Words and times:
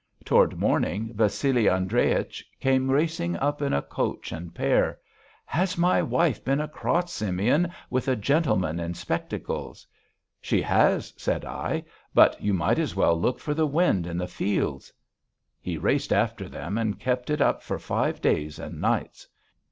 Toward 0.25 0.53
the 0.53 0.55
morning 0.55 1.13
Vassili 1.13 1.65
Andreich 1.67 2.41
came 2.59 2.89
racing 2.89 3.37
up 3.37 3.61
in 3.61 3.71
a 3.71 3.83
coach 3.83 4.31
and 4.31 4.51
pair. 4.51 4.97
'Has 5.45 5.77
my 5.77 6.01
wife 6.01 6.43
been 6.43 6.59
across, 6.59 7.13
Simeon, 7.13 7.69
with 7.91 8.07
a 8.07 8.15
gentleman 8.15 8.79
in 8.79 8.95
spectacles?' 8.95 9.85
'She 10.41 10.59
has,' 10.63 11.13
said 11.17 11.45
I, 11.45 11.83
'but 12.15 12.41
you 12.41 12.51
might 12.51 12.79
as 12.79 12.95
well 12.95 13.15
look 13.15 13.37
for 13.37 13.53
the 13.53 13.67
wind 13.67 14.07
in 14.07 14.17
the 14.17 14.27
fields.' 14.27 14.91
He 15.59 15.77
raced 15.77 16.11
after 16.11 16.49
them 16.49 16.79
and 16.79 16.99
kept 16.99 17.29
it 17.29 17.39
up 17.39 17.61
for 17.61 17.77
five 17.77 18.21
days 18.21 18.57
and 18.57 18.81
nights. 18.81 19.27